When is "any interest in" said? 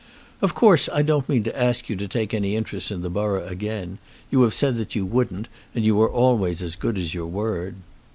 2.33-3.03